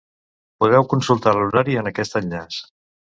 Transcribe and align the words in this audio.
Podeu 0.63 0.87
consultar 0.95 1.33
l'horari 1.39 1.77
en 1.83 1.91
aquest 1.91 2.19
enllaç. 2.21 2.59